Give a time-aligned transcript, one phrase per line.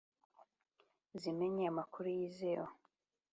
[1.21, 2.71] zimenye amakuru yizewe